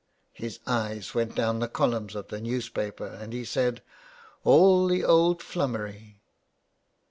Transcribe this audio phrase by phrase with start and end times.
[0.33, 3.83] His eyes went down the columns of the newspaper and he said,''
[4.43, 6.23] All the old flummery.